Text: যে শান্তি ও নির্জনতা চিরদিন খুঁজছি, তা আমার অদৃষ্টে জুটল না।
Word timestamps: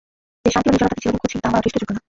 যে 0.43 0.49
শান্তি 0.53 0.69
ও 0.69 0.71
নির্জনতা 0.73 1.01
চিরদিন 1.01 1.19
খুঁজছি, 1.21 1.37
তা 1.41 1.45
আমার 1.49 1.59
অদৃষ্টে 1.61 1.79
জুটল 1.81 1.93
না। 1.95 1.99